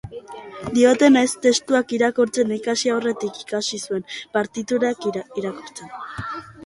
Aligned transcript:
Diotenez, 0.77 1.29
testuak 1.43 1.93
irakurtzen 1.97 2.53
ikasi 2.57 2.93
aurretik 2.95 3.37
ikasi 3.43 3.81
zuen 3.85 4.09
partiturak 4.39 5.07
irakurtzen. 5.13 5.93